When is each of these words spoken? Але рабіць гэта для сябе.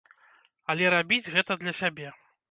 Але 0.73 0.87
рабіць 0.93 1.31
гэта 1.35 1.57
для 1.65 1.73
сябе. 1.81 2.07